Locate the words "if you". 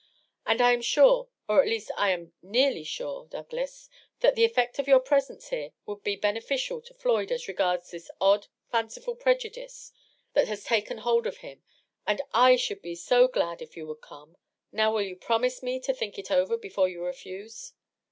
13.61-13.85